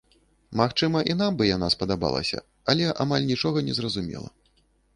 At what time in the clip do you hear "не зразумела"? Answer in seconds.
3.69-4.29